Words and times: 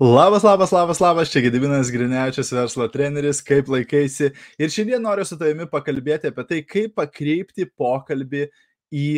Labas, 0.00 0.42
labas, 0.42 0.70
labas, 0.72 0.98
labas, 0.98 1.28
čia 1.28 1.42
Gedivinas 1.44 1.90
Grinevičius, 1.92 2.48
verslo 2.56 2.86
treneris, 2.88 3.42
kaip 3.44 3.66
laikaisi. 3.68 4.30
Ir 4.56 4.70
šiandien 4.72 5.02
noriu 5.04 5.26
su 5.28 5.36
tavimi 5.36 5.66
pakalbėti 5.68 6.30
apie 6.30 6.44
tai, 6.48 6.60
kaip 6.64 6.94
pakreipti 6.96 7.66
pokalbį 7.68 8.46
į 8.96 9.10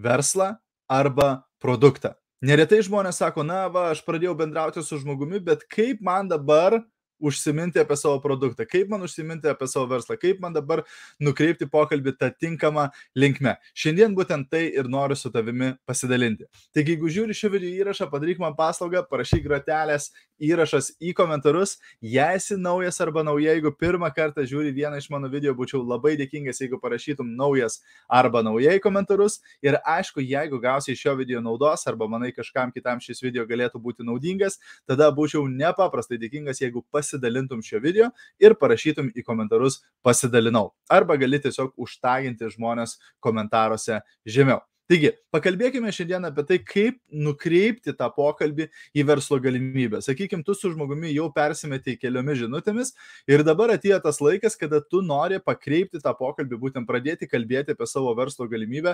verslą 0.00 0.46
arba 0.88 1.26
produktą. 1.60 2.14
Neretai 2.40 2.80
žmonės 2.88 3.20
sako, 3.20 3.44
na, 3.44 3.66
va, 3.68 3.90
aš 3.92 4.00
pradėjau 4.06 4.32
bendrauti 4.38 4.80
su 4.80 4.96
žmogumi, 5.02 5.42
bet 5.44 5.68
kaip 5.68 6.00
man 6.00 6.32
dabar 6.32 6.78
užsiminti 7.20 7.80
apie 7.80 7.96
savo 7.96 8.20
produktą, 8.20 8.66
kaip 8.68 8.90
man 8.92 9.04
užsiminti 9.06 9.48
apie 9.50 9.68
savo 9.70 9.86
verslą, 9.90 10.16
kaip 10.20 10.40
man 10.42 10.54
dabar 10.54 10.82
nukreipti 11.22 11.68
pokalbį 11.70 12.16
tą 12.18 12.30
tinkamą 12.34 12.88
linkmę. 13.16 13.56
Šiandien 13.74 14.14
būtent 14.16 14.50
tai 14.50 14.66
ir 14.72 14.88
noriu 14.90 15.16
su 15.18 15.30
tavimi 15.32 15.72
pasidalinti. 15.88 16.48
Taigi, 16.74 16.94
jeigu 16.94 17.10
žiūri 17.12 17.36
šį 17.36 17.52
video 17.54 17.72
įrašą, 17.84 18.08
padaryk 18.12 18.40
man 18.42 18.56
paslaugą, 18.58 19.04
parašyk 19.10 19.44
grotelės 19.46 20.10
įrašas 20.42 20.92
į 21.02 21.14
komentarus. 21.16 21.76
Jei 22.02 22.38
esi 22.38 22.58
naujas 22.60 23.00
arba 23.02 23.24
nauja, 23.26 23.54
jeigu 23.54 23.72
pirmą 23.78 24.10
kartą 24.14 24.44
žiūri 24.46 24.74
vieną 24.74 24.98
iš 25.00 25.08
mano 25.12 25.30
video, 25.30 25.54
būčiau 25.56 25.82
labai 25.84 26.16
dėkingas, 26.20 26.60
jeigu 26.62 26.80
parašytum 26.82 27.34
naujas 27.38 27.80
arba 28.08 28.42
nauja 28.46 28.74
į 28.74 28.82
komentarus. 28.84 29.40
Ir 29.64 29.78
aišku, 29.80 30.22
jeigu 30.24 30.60
gausi 30.62 30.92
iš 30.94 31.04
šio 31.06 31.16
video 31.18 31.42
naudos 31.44 31.86
arba 31.90 32.08
manai 32.10 32.32
kažkam 32.34 32.72
kitam 32.74 33.02
šis 33.02 33.22
video 33.22 33.46
galėtų 33.46 33.80
būti 33.82 34.06
naudingas, 34.06 34.58
tada 34.88 35.10
būčiau 35.14 35.46
nepaprastai 35.50 36.18
dėkingas, 36.20 36.62
jeigu 36.62 36.82
pasidalintum 36.90 37.03
pasidalintum 37.04 37.62
šio 37.62 37.80
video 37.82 38.10
ir 38.40 38.56
parašytum 38.60 39.12
į 39.14 39.24
komentarus 39.26 39.82
pasidalinau. 40.04 40.72
Arba 40.90 41.16
gali 41.20 41.40
tiesiog 41.40 41.74
užtaginti 41.76 42.50
žmonės 42.54 42.98
komentaruose 43.20 44.00
žemiau. 44.26 44.62
Taigi, 44.84 45.14
pakalbėkime 45.32 45.88
šiandien 45.96 46.28
apie 46.28 46.42
tai, 46.44 46.58
kaip 46.60 46.98
nukreipti 47.08 47.94
tą 47.96 48.10
pokalbį 48.12 48.66
į 48.92 49.04
verslo 49.08 49.38
galimybę. 49.40 50.02
Sakykime, 50.04 50.44
tu 50.44 50.52
su 50.52 50.74
žmogumi 50.74 51.08
jau 51.14 51.30
persimetė 51.32 51.94
keliomis 51.96 52.42
žinutėmis 52.42 52.92
ir 53.24 53.46
dabar 53.48 53.72
atėjo 53.72 54.02
tas 54.04 54.20
laikas, 54.20 54.58
kada 54.60 54.82
tu 54.84 55.00
nori 55.00 55.40
pakreipti 55.40 56.02
tą 56.04 56.12
pokalbį, 56.18 56.60
būtent 56.66 56.88
pradėti 56.90 57.30
kalbėti 57.30 57.72
apie 57.72 57.88
savo 57.88 58.12
verslo 58.18 58.44
galimybę 58.50 58.92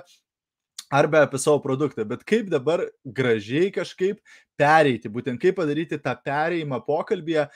arba 0.90 1.24
apie 1.24 1.38
savo 1.38 1.60
produktą, 1.62 2.04
bet 2.08 2.24
kaip 2.26 2.48
dabar 2.50 2.82
gražiai 3.04 3.70
kažkaip 3.74 4.18
pereiti, 4.60 5.10
būtent 5.12 5.40
kaip 5.40 5.56
padaryti 5.60 6.00
tą 6.02 6.16
pereimą 6.24 6.80
pokalbėje, 6.86 7.46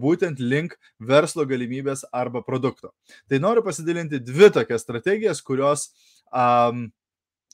būtent 0.00 0.40
link 0.40 0.76
verslo 0.98 1.44
galimybės 1.48 2.06
arba 2.12 2.42
produkto. 2.46 2.94
Tai 3.28 3.42
noriu 3.42 3.64
pasidalinti 3.66 4.22
dvi 4.24 4.50
tokias 4.56 4.86
strategijas, 4.86 5.44
kurios 5.44 5.90
um, 6.32 6.88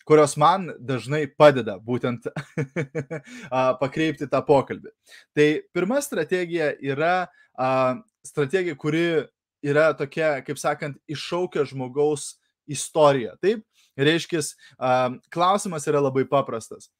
kurios 0.06 0.36
man 0.38 0.70
dažnai 0.78 1.24
padeda 1.26 1.80
būtent 1.82 2.28
pakreipti 3.82 4.28
tą 4.30 4.40
pokalbį. 4.46 4.92
Tai 5.34 5.48
pirma 5.74 5.98
strategija 6.04 6.70
yra 6.78 7.26
a, 7.58 7.70
strategija, 8.26 8.78
kuri 8.78 9.26
yra 9.66 9.90
tokia, 9.98 10.36
kaip 10.46 10.60
sakant, 10.62 11.00
iššaukia 11.10 11.66
žmogaus 11.66 12.36
istoriją. 12.70 13.34
Taip, 13.42 13.64
Reiškia, 13.96 14.42
klausimas 15.32 15.86
yra 15.88 16.02
labai 16.04 16.26
paprastas. 16.28 16.90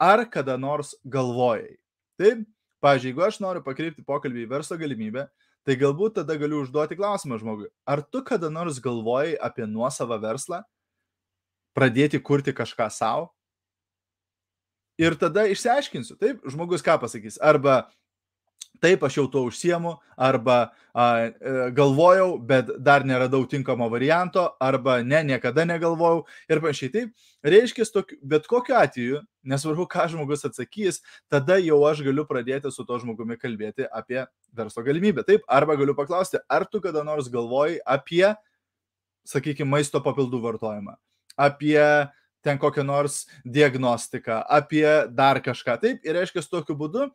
Ar 0.00 0.24
kada 0.26 0.56
nors 0.58 0.96
galvojai? 1.06 1.76
Taip, 2.18 2.42
pažiūrėjau, 2.82 3.12
jeigu 3.12 3.24
aš 3.26 3.38
noriu 3.44 3.62
pakreipti 3.62 4.02
pokalbį 4.06 4.46
į 4.46 4.50
verslo 4.50 4.78
galimybę, 4.80 5.28
tai 5.68 5.76
galbūt 5.78 6.18
tada 6.18 6.34
galiu 6.40 6.64
užduoti 6.64 6.98
klausimą 6.98 7.38
žmogui. 7.38 7.68
Ar 7.86 8.02
tu 8.02 8.24
kada 8.26 8.50
nors 8.50 8.80
galvojai 8.82 9.36
apie 9.38 9.68
nuosavą 9.68 10.18
verslą, 10.22 10.62
pradėti 11.76 12.18
kurti 12.18 12.56
kažką 12.56 12.88
savo? 12.90 13.30
Ir 15.00 15.14
tada 15.20 15.46
išsiaiškinsiu, 15.48 16.18
taip, 16.20 16.42
žmogus 16.50 16.82
ką 16.84 16.98
pasakys. 17.00 17.38
Arba 17.40 17.86
taip, 18.80 19.02
aš 19.04 19.18
jau 19.18 19.26
to 19.30 19.42
užsiemu, 19.48 19.94
arba 20.16 20.58
a, 20.94 21.04
e, 21.28 21.70
galvojau, 21.76 22.38
bet 22.46 22.70
dar 22.78 23.04
neradau 23.04 23.42
tinkamo 23.48 23.88
varianto, 23.92 24.46
arba 24.60 25.00
ne, 25.04 25.22
niekada 25.24 25.64
negalvojau 25.68 26.24
ir 26.50 26.62
panašiai. 26.64 26.92
Taip, 26.94 27.26
reiškia, 27.44 27.86
bet 28.22 28.48
kokiu 28.50 28.76
atveju, 28.80 29.22
nesvarbu, 29.44 29.86
ką 29.90 30.06
žmogus 30.12 30.46
atsakys, 30.48 31.00
tada 31.30 31.58
jau 31.60 31.82
aš 31.88 32.02
galiu 32.06 32.26
pradėti 32.28 32.72
su 32.72 32.84
to 32.88 33.00
žmogumi 33.02 33.38
kalbėti 33.40 33.88
apie 33.88 34.24
verslo 34.56 34.84
galimybę. 34.86 35.24
Taip, 35.28 35.44
arba 35.48 35.76
galiu 35.80 35.96
paklausti, 35.98 36.40
ar 36.48 36.66
tu 36.68 36.80
kada 36.84 37.04
nors 37.06 37.28
galvoji 37.32 37.80
apie, 37.84 38.26
sakykime, 39.28 39.68
maisto 39.76 40.00
papildų 40.04 40.40
vartojimą, 40.46 40.96
apie 41.36 41.80
ten 42.40 42.56
kokią 42.56 42.84
nors 42.88 43.26
diagnostiką, 43.44 44.40
apie 44.48 44.86
dar 45.12 45.42
kažką. 45.44 45.76
Taip, 45.82 46.06
ir 46.08 46.16
reiškia, 46.16 46.46
tokiu 46.48 46.76
būdu 46.76 47.10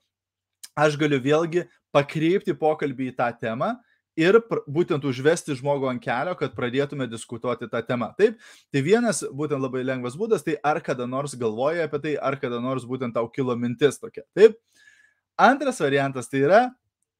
aš 0.75 0.97
galiu 0.99 1.19
vėlgi 1.23 1.65
pakreipti 1.95 2.55
pokalbį 2.59 3.11
į 3.11 3.17
tą 3.17 3.29
temą 3.39 3.73
ir 4.19 4.37
būtent 4.71 5.03
užvesti 5.07 5.55
žmogų 5.59 5.89
ant 5.91 6.03
kelio, 6.03 6.35
kad 6.39 6.55
pradėtume 6.55 7.07
diskutuoti 7.11 7.67
tą 7.71 7.81
temą. 7.85 8.11
Taip, 8.19 8.39
tai 8.71 8.83
vienas 8.83 9.21
būtent 9.27 9.59
labai 9.63 9.83
lengvas 9.83 10.15
būdas, 10.19 10.43
tai 10.45 10.55
ar 10.63 10.79
kada 10.83 11.07
nors 11.07 11.35
galvoji 11.39 11.83
apie 11.83 12.01
tai, 12.03 12.15
ar 12.15 12.39
kada 12.39 12.61
nors 12.63 12.87
būtent 12.87 13.15
tau 13.15 13.27
kilo 13.31 13.55
mintis 13.59 13.99
tokia. 13.99 14.23
Taip. 14.35 14.59
Antras 15.35 15.81
variantas 15.83 16.31
tai 16.31 16.45
yra 16.45 16.61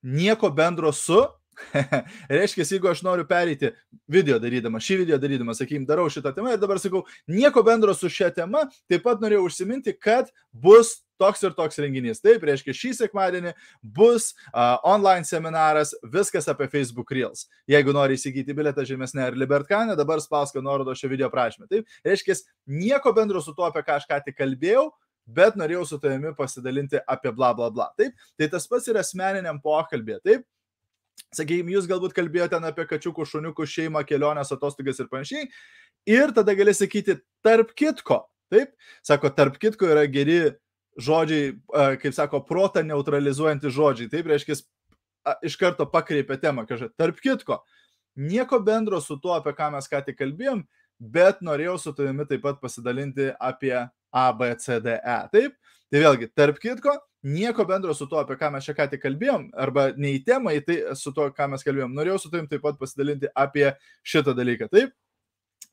nieko 0.03 0.47
bendro 0.55 0.93
su 0.95 1.19
Reiškia, 2.39 2.65
jeigu 2.75 2.89
aš 2.91 3.01
noriu 3.05 3.25
pereiti 3.27 3.71
video 4.11 4.37
darydama, 4.41 4.81
šį 4.83 4.99
video 5.03 5.19
darydama, 5.21 5.55
sakykim, 5.57 5.87
darau 5.87 6.07
šitą 6.11 6.33
temą 6.35 6.53
ir 6.55 6.61
dabar 6.61 6.81
sakau, 6.81 7.05
nieko 7.31 7.63
bendro 7.65 7.95
su 7.95 8.11
šia 8.11 8.31
tema, 8.35 8.65
taip 8.91 9.05
pat 9.05 9.23
norėjau 9.23 9.45
užsiminti, 9.47 9.95
kad 9.95 10.31
bus 10.51 10.99
toks 11.21 11.43
ir 11.47 11.55
toks 11.55 11.79
renginys. 11.79 12.19
Taip, 12.23 12.43
reiškia, 12.47 12.75
šį 12.75 12.91
sekmadienį 12.99 13.53
bus 13.95 14.31
uh, 14.33 14.75
online 14.87 15.27
seminaras, 15.27 15.93
viskas 16.11 16.49
apie 16.51 16.67
Facebook 16.71 17.13
Reels. 17.15 17.45
Jeigu 17.71 17.95
nori 17.95 18.19
įsigyti 18.19 18.55
biletą 18.57 18.85
žemesnė 18.87 19.29
ar 19.29 19.39
Libertkane, 19.39 19.95
dabar 19.99 20.23
spausk 20.23 20.59
nuorodo 20.59 20.95
šio 20.97 21.11
video 21.11 21.31
prašymę. 21.33 21.69
Taip, 21.71 21.97
reiškia, 22.05 22.37
nieko 22.67 23.15
bendro 23.15 23.43
su 23.43 23.55
tuo, 23.55 23.69
apie 23.69 23.85
ką 23.85 23.99
aš 23.99 24.09
ką 24.09 24.19
tik 24.27 24.39
kalbėjau, 24.41 24.89
bet 25.25 25.55
norėjau 25.57 25.85
su 25.89 25.99
tavimi 26.01 26.35
pasidalinti 26.37 26.99
apie 27.07 27.31
bla 27.35 27.53
bla 27.57 27.71
bla. 27.73 27.89
Taip, 27.97 28.13
tai 28.37 28.49
tas 28.51 28.67
pats 28.69 28.91
yra 28.91 29.01
asmeniniam 29.05 29.61
pokalbė. 29.63 30.19
Taip, 30.25 30.45
Sakykime, 31.35 31.73
jūs 31.75 31.87
galbūt 31.89 32.15
kalbėjote 32.15 32.59
apie 32.59 32.85
kačiukų, 32.89 33.25
šuniukų 33.29 33.67
šeimą, 33.69 34.05
kelionės, 34.07 34.53
atostogas 34.55 35.01
ir 35.01 35.09
panašiai. 35.11 35.49
Ir 36.09 36.33
tada 36.35 36.55
gali 36.57 36.73
sakyti, 36.75 37.19
tarp 37.45 37.73
kitko. 37.77 38.23
Taip, 38.53 38.75
sako, 39.03 39.31
tarp 39.33 39.57
kitko 39.59 39.89
yra 39.89 40.05
geri 40.07 40.53
žodžiai, 41.01 41.55
kaip 42.01 42.13
sako, 42.15 42.43
protą 42.45 42.83
neutralizuojantys 42.85 43.73
žodžiai. 43.73 44.11
Taip, 44.11 44.29
reiškia, 44.31 44.59
iš 45.45 45.57
karto 45.59 45.87
pakreipia 45.89 46.37
temą, 46.41 46.65
kažkaip, 46.69 46.93
tarp 46.99 47.19
kitko. 47.23 47.59
Nieko 48.15 48.61
bendro 48.63 49.01
su 49.03 49.17
tuo, 49.19 49.33
apie 49.35 49.51
ką 49.57 49.71
mes 49.73 49.89
ką 49.91 50.03
tik 50.05 50.19
kalbėjom, 50.21 50.61
bet 50.99 51.41
norėjau 51.43 51.75
su 51.81 51.93
tavimi 51.97 52.27
taip 52.29 52.45
pat 52.45 52.61
pasidalinti 52.61 53.33
apie 53.43 53.75
A, 53.75 54.25
B, 54.31 54.53
C, 54.61 54.79
D, 54.79 54.95
E. 54.95 55.17
Taip, 55.33 55.57
tai 55.91 56.03
vėlgi, 56.05 56.29
tarp 56.37 56.61
kitko, 56.63 56.95
nieko 57.25 57.65
bendro 57.65 57.93
su 57.97 58.05
tuo, 58.07 58.19
apie 58.21 58.37
ką 58.37 58.51
mes 58.53 58.67
čia 58.67 58.75
ką 58.77 58.85
tik 58.91 59.01
kalbėjom, 59.01 59.49
arba 59.57 59.87
ne 59.97 60.13
į 60.15 60.21
temą, 60.27 60.53
į 60.53 60.61
tai 60.65 60.77
su 60.99 61.13
tuo, 61.15 61.25
ką 61.33 61.49
mes 61.51 61.65
kalbėjom. 61.65 61.95
Norėjau 61.97 62.19
su 62.21 62.29
tavim 62.29 62.45
taip 62.51 62.61
pat 62.65 62.77
pasidalinti 62.77 63.31
apie 63.33 63.71
šitą 64.05 64.35
dalyką. 64.37 64.69
Taip? 64.69 64.93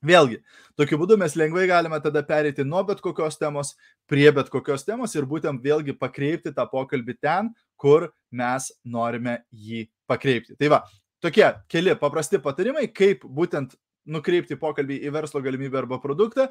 Vėlgi, 0.02 0.40
tokiu 0.74 0.96
būdu 0.98 1.14
mes 1.20 1.36
lengvai 1.38 1.68
galime 1.70 2.00
tada 2.02 2.24
perėti 2.26 2.64
nuo 2.66 2.80
bet 2.88 2.98
kokios 3.04 3.36
temos 3.38 3.76
prie 4.10 4.26
bet 4.34 4.48
kokios 4.50 4.82
temos 4.82 5.14
ir 5.14 5.28
būtent 5.30 5.62
vėlgi 5.62 5.94
pakreipti 5.94 6.50
tą 6.56 6.64
pokalbį 6.72 7.14
ten, 7.22 7.52
kur 7.78 8.08
mes 8.34 8.72
norime 8.82 9.36
jį 9.52 9.84
pakreipti. 10.10 10.56
Tai 10.58 10.72
va, 10.74 10.80
tokie 11.22 11.46
keli 11.70 11.94
paprasti 12.00 12.42
patarimai, 12.42 12.88
kaip 12.90 13.22
būtent 13.22 13.76
nukreipti 14.06 14.58
pokalbį 14.58 14.98
į 15.06 15.12
verslo 15.14 15.42
galimybę 15.44 15.78
arba 15.82 15.98
produktą, 16.02 16.48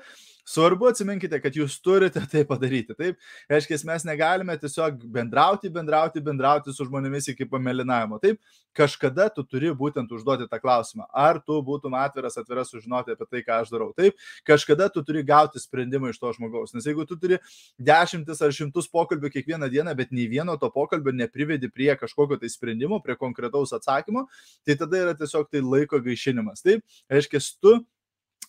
svarbu 0.48 0.90
atsiminkite, 0.92 1.40
kad 1.44 1.56
jūs 1.56 1.78
turite 1.84 2.24
tai 2.32 2.44
padaryti. 2.48 2.96
Taip, 2.98 3.20
reiškia, 3.52 3.80
mes 3.90 4.08
negalime 4.08 4.56
tiesiog 4.60 5.04
bendrauti, 5.12 5.72
bendrauti, 5.74 6.24
bendrauti 6.24 6.76
su 6.76 6.88
žmonėmis 6.88 7.32
iki 7.34 7.48
pamelinavimo. 7.50 8.20
Taip, 8.24 8.40
kažkada 8.78 9.28
tu 9.34 9.44
turi 9.44 9.72
būtent 9.76 10.12
užduoti 10.16 10.48
tą 10.50 10.60
klausimą, 10.62 11.08
ar 11.12 11.42
tu 11.44 11.58
būtum 11.66 11.96
atviras, 12.00 12.38
atviras 12.40 12.72
sužinoti 12.72 13.16
apie 13.16 13.28
tai, 13.28 13.44
ką 13.44 13.60
aš 13.62 13.74
darau. 13.74 13.90
Taip, 13.98 14.16
kažkada 14.48 14.88
tu 14.94 15.04
turi 15.04 15.24
gauti 15.28 15.60
sprendimą 15.60 16.12
iš 16.14 16.22
to 16.22 16.32
žmogaus. 16.38 16.72
Nes 16.76 16.88
jeigu 16.88 17.06
tu 17.08 17.18
turi 17.20 17.40
dešimtis 17.80 18.42
ar 18.42 18.56
šimtus 18.56 18.88
pokalbių 18.92 19.32
kiekvieną 19.34 19.68
dieną, 19.72 19.96
bet 19.98 20.16
nei 20.16 20.30
vieno 20.32 20.56
to 20.60 20.72
pokalbio 20.72 21.14
neprivedi 21.16 21.70
prie 21.72 21.92
kažkokio 22.00 22.40
tai 22.40 22.52
sprendimo, 22.52 23.02
prie 23.04 23.18
konkretaus 23.20 23.76
atsakymo, 23.76 24.28
tai 24.66 24.78
tada 24.80 25.04
yra 25.04 25.18
tiesiog 25.20 25.52
tai 25.52 25.64
laiko 25.66 26.00
gaišinimas. 26.04 26.64
Taip, 26.64 26.86
reiškia, 27.12 27.41
tu 27.62 27.86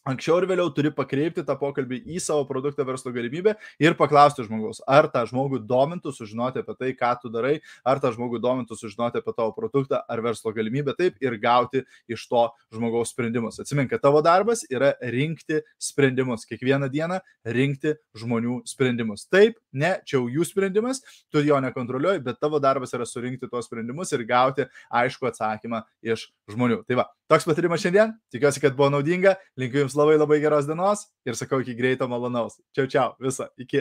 anksčiau 0.08 0.40
ir 0.40 0.48
vėliau 0.50 0.70
turi 0.74 0.90
pakreipti 0.94 1.44
tą 1.46 1.56
pokalbį 1.58 2.00
į 2.10 2.20
savo 2.22 2.44
produktą 2.48 2.84
verslo 2.86 3.12
galimybę 3.14 3.54
ir 3.82 3.96
paklausti 3.98 4.44
žmogaus, 4.46 4.82
ar 4.88 5.08
tą 5.12 5.24
žmogų 5.30 5.62
domintų 5.68 6.12
sužinoti 6.16 6.62
apie 6.62 6.74
tai, 6.78 6.90
ką 6.98 7.12
tu 7.22 7.30
darai, 7.32 7.54
ar 7.86 8.02
tą 8.02 8.12
žmogų 8.14 8.40
domintų 8.42 8.78
sužinoti 8.78 9.22
apie 9.22 9.34
tavo 9.36 9.54
produktą 9.56 10.02
ar 10.08 10.22
verslo 10.24 10.52
galimybę, 10.54 10.96
taip 10.98 11.22
ir 11.22 11.38
gauti 11.42 11.84
iš 12.10 12.26
to 12.30 12.48
žmogaus 12.74 13.14
sprendimus. 13.14 13.60
Atsimink, 13.62 13.92
kad 13.92 14.02
tavo 14.02 14.22
darbas 14.24 14.64
yra 14.70 14.92
rinkti 15.00 15.62
sprendimus, 15.80 16.46
kiekvieną 16.50 16.90
dieną 16.92 17.20
rinkti 17.46 17.94
žmonių 18.18 18.60
sprendimus. 18.68 19.26
Taip, 19.30 19.58
ne, 19.72 19.94
čia 20.06 20.18
jau 20.18 20.26
jų 20.30 20.46
sprendimas, 20.48 21.02
tu 21.32 21.42
jo 21.44 21.58
nekontroliuoji, 21.62 22.24
bet 22.26 22.40
tavo 22.42 22.60
darbas 22.62 22.94
yra 22.96 23.06
surinkti 23.08 23.50
tuos 23.50 23.68
sprendimus 23.70 24.12
ir 24.12 24.26
gauti 24.28 24.66
aišku 24.90 25.30
atsakymą 25.30 25.84
iš 26.02 26.28
žmonių. 26.50 26.82
Tai 26.88 26.98
va, 27.02 27.08
toks 27.30 27.46
patarimas 27.48 27.82
šiandien, 27.84 28.14
tikiuosi, 28.34 28.60
kad 28.62 28.76
buvo 28.76 28.90
naudinga, 28.92 29.36
linkiu 29.60 29.84
Jums 29.84 29.91
labai 29.96 30.18
labai 30.18 30.38
geros 30.42 30.66
dienos 30.68 31.06
ir 31.24 31.38
sakau 31.38 31.62
iki 31.64 31.74
greito 31.74 32.08
malonaus. 32.08 32.58
Čiau, 32.76 32.86
čiau, 32.86 33.14
visą, 33.22 33.48
iki. 33.58 33.80